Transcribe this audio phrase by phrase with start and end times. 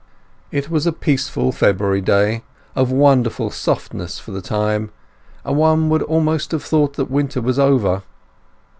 [0.49, 2.41] It was a peaceful February day,
[2.75, 4.89] of wonderful softness for the time,
[5.45, 8.01] and one would almost have thought that winter was over.